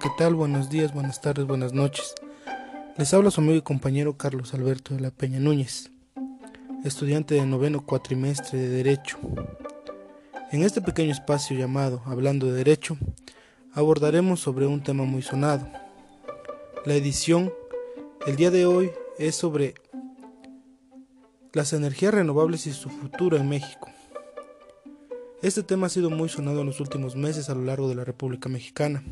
[0.00, 0.36] ¿qué tal?
[0.36, 2.14] Buenos días, buenas tardes, buenas noches.
[2.96, 5.90] Les habla su amigo y compañero Carlos Alberto de la Peña Núñez,
[6.84, 9.18] estudiante de noveno cuatrimestre de Derecho.
[10.52, 12.96] En este pequeño espacio llamado Hablando de Derecho,
[13.72, 15.66] abordaremos sobre un tema muy sonado.
[16.84, 17.52] La edición,
[18.24, 19.74] el día de hoy, es sobre
[21.52, 23.88] las energías renovables y su futuro en México.
[25.42, 28.04] Este tema ha sido muy sonado en los últimos meses a lo largo de la
[28.04, 29.02] República Mexicana.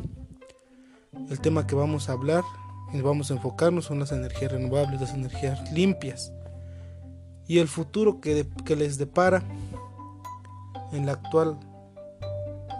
[1.28, 2.44] El tema que vamos a hablar
[2.92, 6.32] y vamos a enfocarnos son las energías renovables, las energías limpias
[7.48, 9.42] y el futuro que, que les depara
[10.92, 11.58] en la actual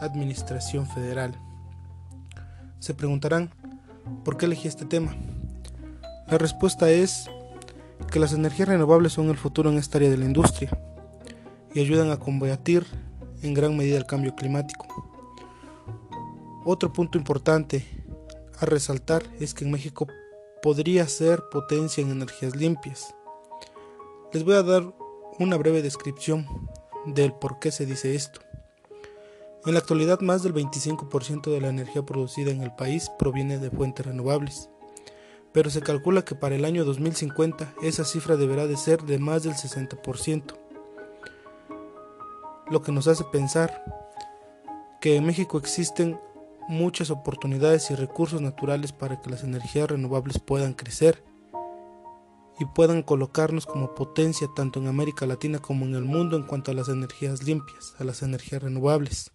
[0.01, 1.35] administración federal.
[2.79, 3.51] Se preguntarán,
[4.25, 5.17] ¿por qué elegí este tema?
[6.29, 7.29] La respuesta es
[8.13, 10.71] que las energías renovables son el futuro en esta área de la industria
[11.75, 12.87] y ayudan a combatir
[13.43, 14.87] en gran medida el cambio climático.
[16.65, 17.96] Otro punto importante
[18.59, 20.07] a resaltar es que en México
[20.63, 23.15] podría ser potencia en energías limpias.
[24.33, 24.95] Les voy a dar
[25.39, 26.47] una breve descripción
[27.07, 28.41] del por qué se dice esto.
[29.65, 33.71] En la actualidad más del 25% de la energía producida en el país proviene de
[33.71, 34.71] fuentes renovables,
[35.53, 39.43] pero se calcula que para el año 2050 esa cifra deberá de ser de más
[39.43, 40.67] del 60%
[42.71, 43.85] lo que nos hace pensar
[45.01, 46.19] que en México existen
[46.69, 51.23] muchas oportunidades y recursos naturales para que las energías renovables puedan crecer
[52.59, 56.71] y puedan colocarnos como potencia tanto en América Latina como en el mundo en cuanto
[56.71, 59.31] a las energías limpias, a las energías renovables.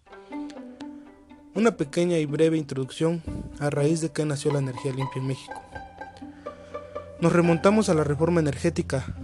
[1.54, 3.22] Una pequeña y breve introducción
[3.60, 5.60] a raíz de que nació la energía limpia en México.
[7.20, 9.14] Nos remontamos a la reforma energética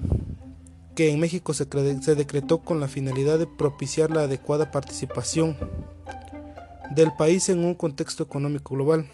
[0.95, 1.65] que en México se,
[2.17, 5.57] decretó con la finalidad de propiciar la adecuada participación
[6.91, 9.07] del país en un contexto económico global,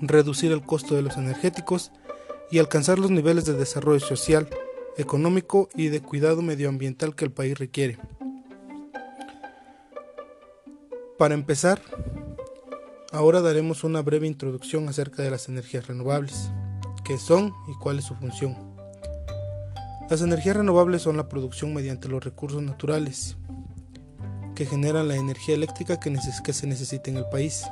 [0.00, 1.92] reducir el costo de los energéticos
[2.50, 4.48] y alcanzar los niveles de desarrollo social,
[4.96, 7.98] económico y de cuidado medioambiental que el país requiere.
[11.18, 11.80] Para empezar,
[13.12, 16.50] ahora daremos una breve introducción acerca de las energías renovables,
[17.04, 18.56] qué son y cuál es su función.
[20.08, 23.36] Las energías renovables son la producción mediante los recursos naturales
[24.56, 27.64] que generan la energía eléctrica que, se necesita en el país.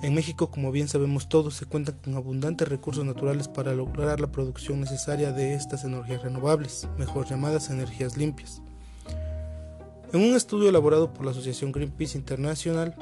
[0.00, 4.30] En México, como bien sabemos todos, se cuentan con abundantes recursos naturales para lograr la
[4.30, 8.62] producción necesaria de estas energías renovables, mejor llamadas energías limpias.
[10.12, 12.94] En un estudio elaborado por la Asociación Greenpeace Internacional,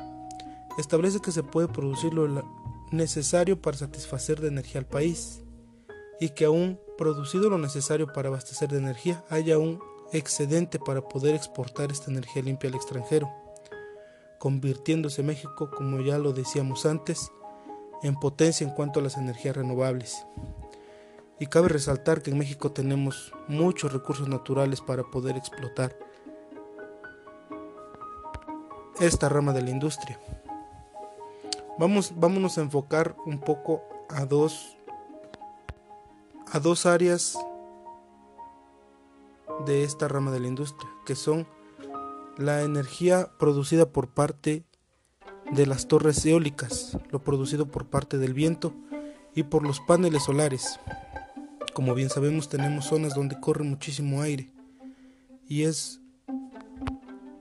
[0.78, 2.42] establece que se puede producir lo
[2.90, 5.42] necesario para satisfacer de energía al país
[6.18, 9.80] y que aún producido lo necesario para abastecer de energía, haya un
[10.12, 13.30] excedente para poder exportar esta energía limpia al extranjero,
[14.38, 17.30] convirtiéndose México, como ya lo decíamos antes,
[18.02, 20.26] en potencia en cuanto a las energías renovables.
[21.40, 25.96] Y cabe resaltar que en México tenemos muchos recursos naturales para poder explotar
[29.00, 30.20] esta rama de la industria.
[31.78, 34.76] Vamos, vámonos a enfocar un poco a dos
[36.52, 37.36] a dos áreas
[39.66, 41.46] de esta rama de la industria, que son
[42.36, 44.64] la energía producida por parte
[45.52, 48.74] de las torres eólicas, lo producido por parte del viento
[49.34, 50.80] y por los paneles solares.
[51.72, 54.52] Como bien sabemos tenemos zonas donde corre muchísimo aire
[55.48, 56.00] y es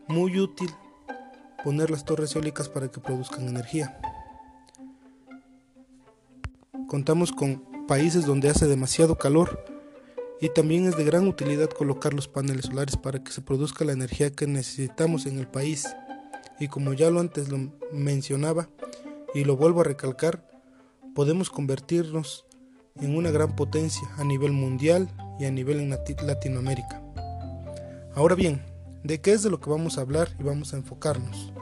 [0.07, 0.69] muy útil
[1.63, 3.99] poner las torres eólicas para que produzcan energía.
[6.87, 9.72] Contamos con países donde hace demasiado calor
[10.43, 13.93] y también es de gran utilidad colocar los paneles solares para que se produzca la
[13.93, 15.87] energía que necesitamos en el país.
[16.59, 18.67] Y como ya lo antes lo mencionaba
[19.33, 20.45] y lo vuelvo a recalcar,
[21.15, 22.45] podemos convertirnos
[22.97, 25.07] en una gran potencia a nivel mundial
[25.39, 27.01] y a nivel en Latinoamérica.
[28.13, 28.61] Ahora bien,
[29.05, 31.53] ¿de qué es de lo que vamos a hablar y vamos a enfocarnos?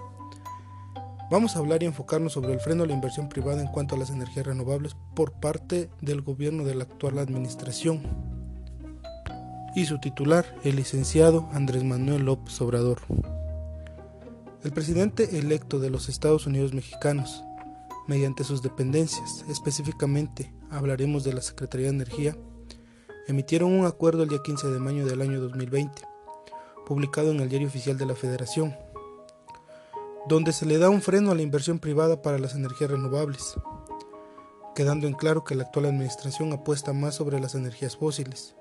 [1.30, 4.00] Vamos a hablar y enfocarnos sobre el freno a la inversión privada en cuanto a
[4.00, 8.31] las energías renovables por parte del gobierno de la actual administración
[9.74, 13.00] y su titular, el licenciado Andrés Manuel López Obrador.
[14.64, 17.44] El presidente electo de los Estados Unidos mexicanos,
[18.08, 22.38] mediante sus dependencias, específicamente hablaremos de la Secretaría de Energía,
[23.28, 26.02] emitieron un acuerdo el día 15 de mayo del año 2020,
[26.86, 28.76] publicado en el Diario Oficial de la Federación,
[30.28, 33.56] donde se le da un freno a la inversión privada para las energías renovables,
[34.76, 38.56] quedando en claro que la actual administración apuesta más sobre las energías fósiles,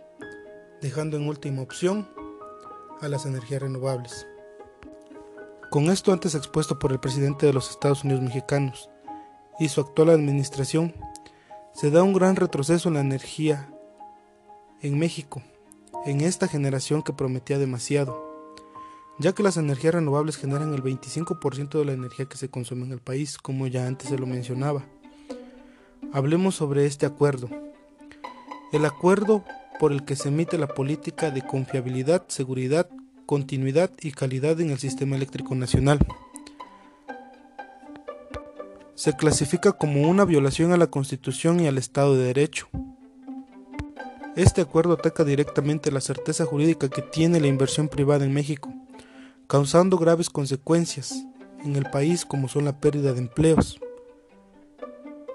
[0.80, 2.08] dejando en última opción
[3.00, 4.26] a las energías renovables.
[5.70, 8.90] Con esto antes expuesto por el presidente de los Estados Unidos mexicanos
[9.58, 10.94] y su actual administración,
[11.72, 13.72] se da un gran retroceso en la energía
[14.80, 15.42] en México,
[16.06, 18.54] en esta generación que prometía demasiado,
[19.18, 22.92] ya que las energías renovables generan el 25% de la energía que se consume en
[22.92, 24.84] el país, como ya antes se lo mencionaba.
[26.12, 27.48] Hablemos sobre este acuerdo.
[28.72, 29.44] El acuerdo
[29.80, 32.86] por el que se emite la política de confiabilidad, seguridad,
[33.24, 35.98] continuidad y calidad en el sistema eléctrico nacional.
[38.94, 42.68] Se clasifica como una violación a la Constitución y al Estado de Derecho.
[44.36, 48.70] Este acuerdo ataca directamente la certeza jurídica que tiene la inversión privada en México,
[49.46, 51.24] causando graves consecuencias
[51.64, 53.80] en el país como son la pérdida de empleos.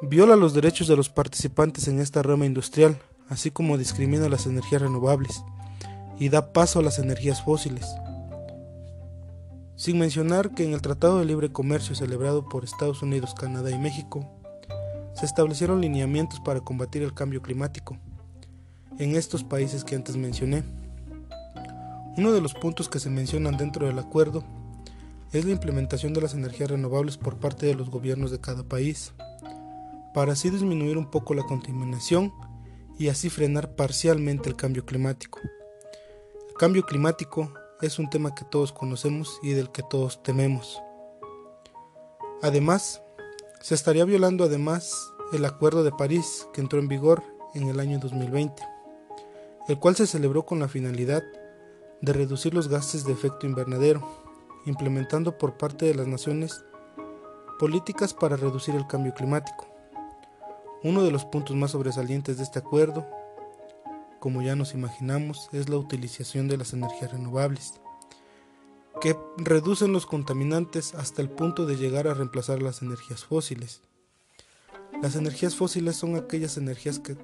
[0.04, 3.00] Viola los derechos de los participantes en esta rama industrial,
[3.30, 5.44] así como discrimina las energías renovables
[6.20, 7.88] y da paso a las energías fósiles.
[9.76, 13.78] Sin mencionar que en el Tratado de Libre Comercio celebrado por Estados Unidos, Canadá y
[13.78, 14.26] México,
[15.14, 17.98] se establecieron lineamientos para combatir el cambio climático
[18.98, 20.64] en estos países que antes mencioné.
[22.18, 24.44] Uno de los puntos que se mencionan dentro del acuerdo
[25.34, 29.14] es la implementación de las energías renovables por parte de los gobiernos de cada país,
[30.14, 32.32] para así disminuir un poco la contaminación
[32.98, 35.40] y así frenar parcialmente el cambio climático.
[36.50, 40.82] El cambio climático es un tema que todos conocemos y del que todos tememos.
[42.42, 43.02] Además,
[43.62, 48.00] se estaría violando además el Acuerdo de París que entró en vigor en el año
[48.00, 48.62] 2020,
[49.68, 51.24] el cual se celebró con la finalidad
[52.02, 54.08] de reducir los gases de efecto invernadero,
[54.66, 56.64] implementando por parte de las naciones
[57.60, 59.75] políticas para reducir el cambio climático.
[60.86, 63.08] Uno de los puntos más sobresalientes de este acuerdo,
[64.20, 67.74] como ya nos imaginamos, es la utilización de las energías renovables,
[69.02, 73.82] que reducen los contaminantes hasta el punto de llegar a reemplazar las energías fósiles.
[75.02, 77.18] Las energías fósiles son aquellas energías que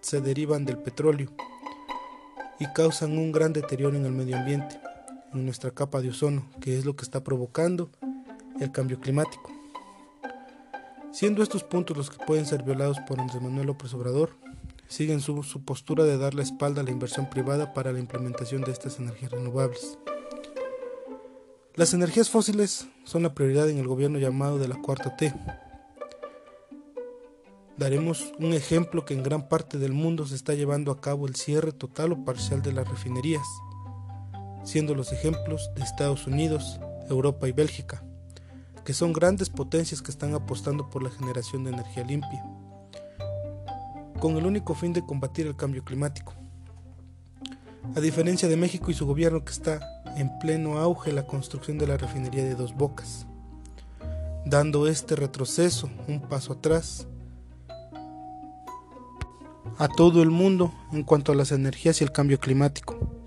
[0.00, 1.28] se derivan del petróleo,
[2.58, 4.80] y causan un gran deterioro en el medio ambiente,
[5.34, 7.90] en nuestra capa de ozono, que es lo que está provocando
[8.58, 9.61] el cambio climático.
[11.12, 14.30] Siendo estos puntos los que pueden ser violados por Andrés Manuel López Obrador,
[14.88, 18.62] siguen su, su postura de dar la espalda a la inversión privada para la implementación
[18.62, 19.98] de estas energías renovables.
[21.74, 25.32] Las energías fósiles son la prioridad en el gobierno llamado de la cuarta T,
[27.82, 31.34] Daremos un ejemplo que en gran parte del mundo se está llevando a cabo el
[31.36, 33.46] cierre total o parcial de las refinerías,
[34.62, 38.04] siendo los ejemplos de Estados Unidos, Europa y Bélgica,
[38.84, 42.44] que son grandes potencias que están apostando por la generación de energía limpia,
[44.20, 46.34] con el único fin de combatir el cambio climático.
[47.96, 49.80] A diferencia de México y su gobierno que está
[50.16, 53.26] en pleno auge la construcción de la refinería de Dos Bocas,
[54.44, 57.06] dando este retroceso un paso atrás
[59.78, 63.21] a todo el mundo en cuanto a las energías y el cambio climático.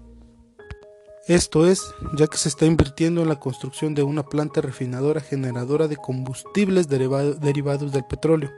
[1.28, 5.88] Esto es, ya que se está invirtiendo en la construcción de una planta refinadora generadora
[5.88, 8.52] de combustibles derivados del petróleo,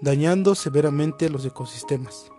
[0.00, 2.32] dañando severamente los ecosistemas.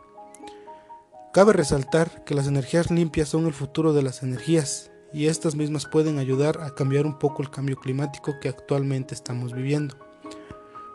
[1.32, 5.86] Cabe resaltar que las energías limpias son el futuro de las energías y estas mismas
[5.86, 9.96] pueden ayudar a cambiar un poco el cambio climático que actualmente estamos viviendo.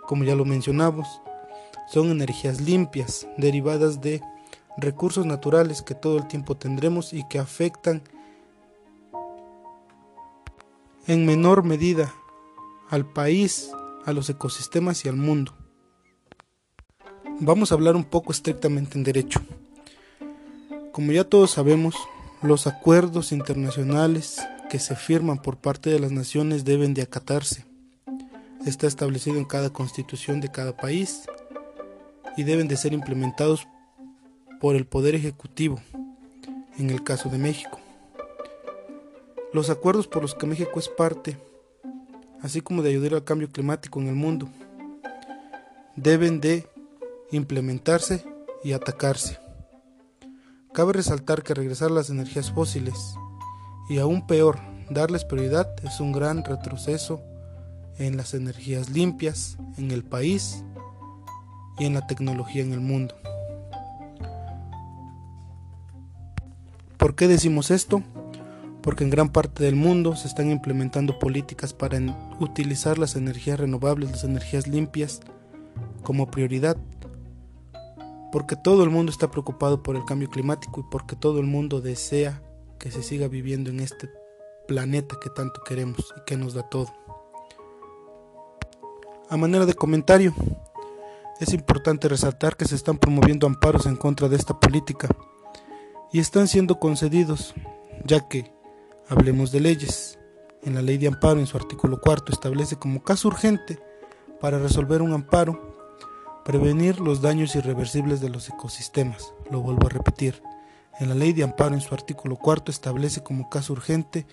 [0.09, 1.07] Como ya lo mencionamos,
[1.89, 4.21] son energías limpias, derivadas de
[4.77, 8.03] recursos naturales que todo el tiempo tendremos y que afectan
[11.07, 12.15] en menor medida
[12.89, 13.71] al país,
[14.05, 15.55] a los ecosistemas y al mundo.
[17.41, 19.41] Vamos a hablar un poco estrictamente en derecho.
[20.93, 21.97] Como ya todos sabemos,
[22.43, 27.65] los acuerdos internacionales que se firman por parte de las naciones deben de acatarse.
[28.65, 31.23] Está establecido en cada constitución de cada país
[32.37, 33.67] y deben de ser implementados
[34.61, 35.81] por el Poder Ejecutivo,
[36.79, 37.79] en el caso de México.
[39.55, 41.39] Los acuerdos por los que México es parte,
[42.43, 44.49] así como de ayudar al cambio climático en el mundo,
[45.95, 46.69] deben de
[47.31, 48.25] implementarse
[48.65, 49.39] y atacarse.
[50.73, 53.15] Cabe resaltar que regresar a las energías fósiles
[53.89, 54.59] y aún peor,
[54.91, 57.23] darles prioridad es un gran retroceso
[57.97, 60.65] en las energías limpias en el país
[61.79, 63.15] y en la tecnología en el mundo.
[66.97, 68.03] ¿Por qué decimos esto?
[68.85, 71.99] Porque en gran parte del mundo se están implementando políticas para
[72.39, 75.23] utilizar las energías renovables, las energías limpias,
[76.03, 76.77] como prioridad.
[78.31, 81.81] Porque todo el mundo está preocupado por el cambio climático y porque todo el mundo
[81.81, 82.43] desea
[82.79, 84.11] que se siga viviendo en este
[84.69, 86.89] planeta que tanto queremos y que nos da todo.
[89.31, 90.35] A manera de comentario,
[91.41, 95.09] es importante resaltar que se están promoviendo amparos en contra de esta política
[96.13, 97.55] y están siendo concedidos,
[98.05, 98.54] ya que,
[99.09, 100.19] hablemos de leyes,
[100.63, 103.79] en la ley de amparo en su artículo cuarto establece como caso urgente
[104.41, 105.75] para resolver un amparo
[106.45, 109.35] prevenir los daños irreversibles de los ecosistemas.
[109.51, 110.43] Lo vuelvo a repetir.
[111.01, 114.27] En la ley de amparo en su artículo cuarto establece como caso urgente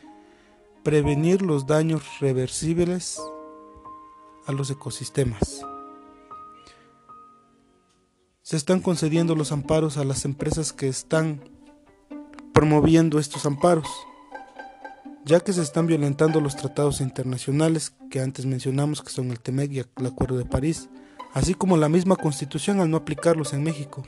[0.84, 3.20] prevenir los daños reversibles
[4.46, 5.66] a los ecosistemas.
[8.42, 11.42] Se están concediendo los amparos a las empresas que están
[12.54, 13.88] promoviendo estos amparos,
[15.26, 19.72] ya que se están violentando los tratados internacionales que antes mencionamos, que son el TEMEC
[19.72, 20.90] y el Acuerdo de París,
[21.34, 24.04] así como la misma Constitución al no aplicarlos en México.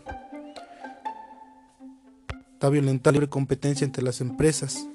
[2.54, 4.88] Está violentando la libre competencia entre las empresas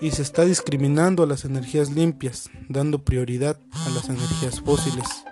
[0.00, 5.24] y se está discriminando a las energías limpias, dando prioridad a las energías fósiles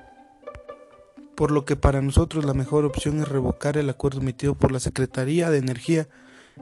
[1.42, 4.78] por lo que para nosotros la mejor opción es revocar el acuerdo emitido por la
[4.78, 6.06] Secretaría de Energía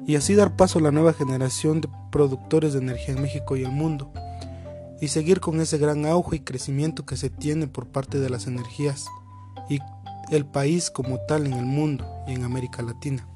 [0.07, 3.65] y así dar paso a la nueva generación de productores de energía en México y
[3.65, 4.13] el mundo,
[5.01, 8.47] y seguir con ese gran auge y crecimiento que se tiene por parte de las
[8.47, 9.07] energías
[9.69, 9.79] y
[10.31, 13.27] el país como tal en el mundo y en América Latina.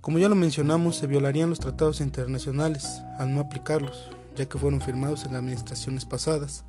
[0.00, 4.80] Como ya lo mencionamos, se violarían los tratados internacionales al no aplicarlos, ya que fueron
[4.80, 6.64] firmados en administraciones pasadas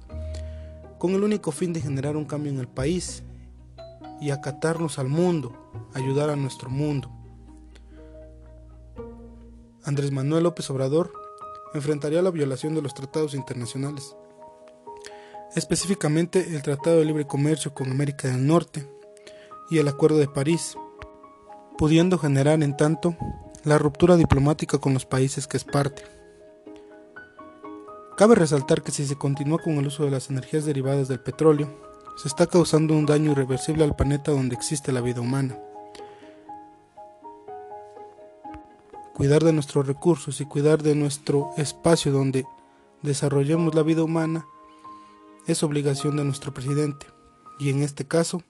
[0.97, 3.23] con el único fin de generar un cambio en el país
[4.21, 5.53] y acatarnos al mundo,
[5.93, 7.11] ayudar a nuestro mundo.
[9.85, 11.13] Andrés Manuel López Obrador
[11.75, 14.15] enfrentaría la violación de los tratados internacionales,
[15.55, 18.87] específicamente el Tratado de Libre Comercio con América del Norte
[19.69, 20.75] y el Acuerdo de París,
[21.77, 23.15] pudiendo generar en tanto
[23.63, 26.03] la ruptura diplomática con los países que es parte.
[28.17, 31.69] Cabe resaltar que si se continúa con el uso de las energías derivadas del petróleo,
[32.15, 35.59] se está causando un daño irreversible al planeta donde existe la vida humana.
[39.15, 42.45] Cuidar de nuestros recursos y cuidar de nuestro espacio donde
[43.01, 44.45] desarrollemos la vida humana
[45.47, 47.07] es obligación de nuestro presidente
[47.57, 48.43] y en este caso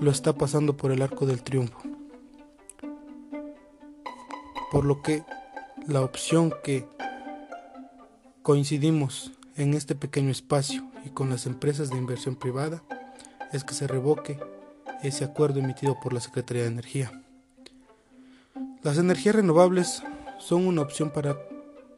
[0.00, 1.82] lo está pasando por el arco del triunfo.
[4.70, 5.24] Por lo que
[5.88, 6.86] la opción que
[8.42, 12.84] coincidimos en este pequeño espacio y con las empresas de inversión privada
[13.52, 14.38] es que se revoque
[15.02, 17.19] ese acuerdo emitido por la Secretaría de Energía.
[18.82, 20.02] Las energías renovables
[20.38, 21.36] son una opción para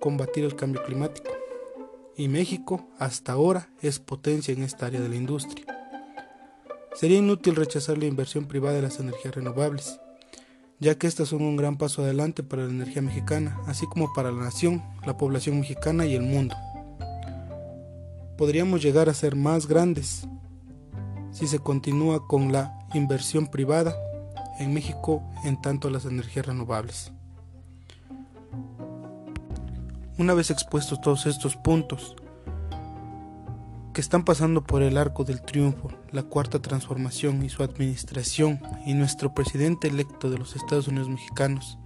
[0.00, 1.30] combatir el cambio climático
[2.16, 5.64] y México hasta ahora es potencia en esta área de la industria.
[6.96, 10.00] Sería inútil rechazar la inversión privada de las energías renovables,
[10.80, 14.32] ya que estas son un gran paso adelante para la energía mexicana, así como para
[14.32, 16.56] la nación, la población mexicana y el mundo.
[18.36, 20.26] Podríamos llegar a ser más grandes
[21.30, 23.94] si se continúa con la inversión privada
[24.62, 27.12] en México en tanto a las energías renovables.
[30.18, 32.16] Una vez expuestos todos estos puntos,
[33.92, 38.94] que están pasando por el arco del triunfo, la cuarta transformación y su administración y
[38.94, 41.78] nuestro presidente electo de los Estados Unidos mexicanos,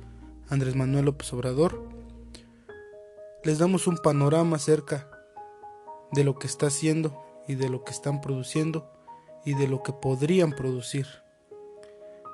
[0.49, 1.89] Andrés Manuel López Obrador,
[3.43, 5.09] les damos un panorama acerca
[6.13, 8.93] de lo que está haciendo y de lo que están produciendo
[9.45, 11.07] y de lo que podrían producir.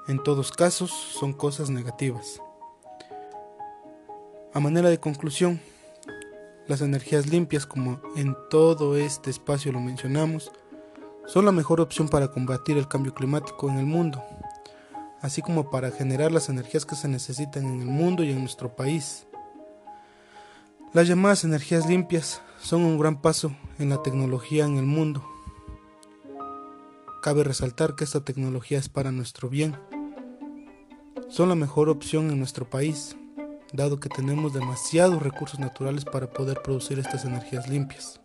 [0.08, 2.42] En todos casos son cosas negativas.
[4.52, 5.60] A manera de conclusión,
[6.66, 10.50] las energías limpias, como en todo este espacio lo mencionamos,
[11.26, 14.24] son la mejor opción para combatir el cambio climático en el mundo,
[15.20, 18.74] así como para generar las energías que se necesitan en el mundo y en nuestro
[18.74, 19.28] país.
[20.92, 25.24] Las llamadas energías limpias son un gran paso en la tecnología en el mundo.
[27.22, 29.76] Cabe resaltar que esta tecnología es para nuestro bien.
[31.32, 33.16] Son la mejor opción en nuestro país
[33.72, 38.20] dado que tenemos demasiados recursos naturales para poder producir estas energías limpias.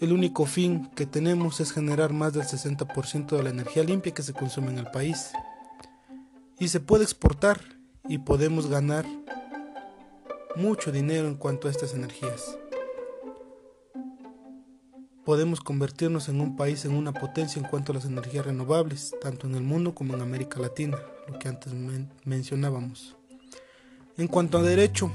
[0.00, 4.22] El único fin que tenemos es generar más del 60% de la energía limpia que
[4.22, 5.30] se consume en el país.
[6.58, 7.58] Y se puede exportar
[8.06, 9.06] y podemos ganar
[10.56, 12.58] mucho dinero en cuanto a estas energías.
[15.26, 19.48] Podemos convertirnos en un país en una potencia en cuanto a las energías renovables, tanto
[19.48, 21.72] en el mundo como en América Latina lo que antes
[22.24, 23.16] mencionábamos.
[24.16, 25.10] En cuanto a derecho,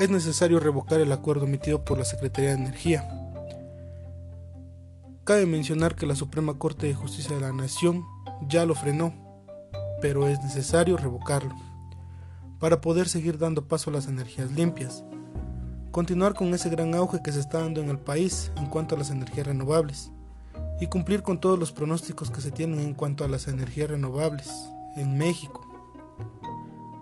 [0.00, 3.08] es necesario revocar el acuerdo emitido por la Secretaría de Energía.
[5.24, 8.04] Cabe mencionar que la Suprema Corte de Justicia de la Nación
[8.46, 9.14] ya lo frenó,
[10.02, 11.54] pero es necesario revocarlo
[12.60, 15.04] para poder seguir dando paso a las energías limpias,
[15.94, 18.98] continuar con ese gran auge que se está dando en el país en cuanto a
[18.98, 20.10] las energías renovables
[20.80, 24.50] y cumplir con todos los pronósticos que se tienen en cuanto a las energías renovables
[24.96, 25.64] en México.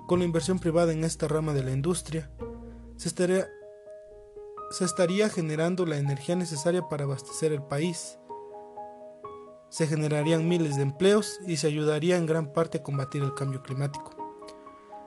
[0.07, 2.31] Con la inversión privada en esta rama de la industria,
[2.97, 3.49] se estaría,
[4.73, 8.19] se estaría generando la energía necesaria para abastecer el país.
[9.71, 13.63] Se generarían miles de empleos y se ayudaría en gran parte a combatir el cambio
[13.63, 14.11] climático.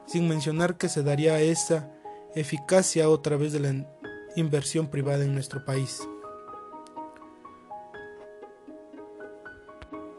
[0.08, 1.92] Sin mencionar que se daría esa
[2.36, 3.86] eficacia a través de la
[4.36, 6.01] inversión privada en nuestro país.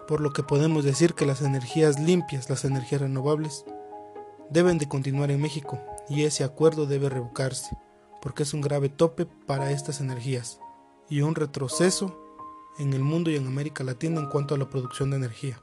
[0.09, 3.65] Por lo que podemos decir que las energías limpias, las energías renovables,
[4.51, 7.77] deben de continuar en México y ese acuerdo debe revocarse,
[8.23, 10.61] porque es un grave tope para estas energías
[11.11, 12.17] y un retroceso
[12.79, 15.61] en el mundo y en América Latina en cuanto a la producción de energía.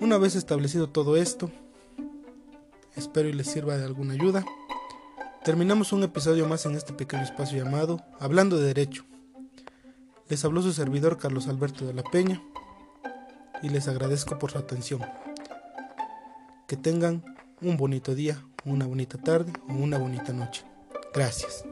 [0.00, 1.50] Una vez establecido todo esto,
[2.98, 4.44] espero y les sirva de alguna ayuda.
[5.44, 9.04] Terminamos un episodio más en este pequeño espacio llamado Hablando de Derecho.
[10.28, 12.42] Les habló su servidor Carlos Alberto de la Peña
[13.62, 15.00] y les agradezco por su atención.
[16.66, 17.24] Que tengan
[17.62, 20.64] un bonito día, una bonita tarde o una bonita noche.
[21.14, 21.64] Gracias.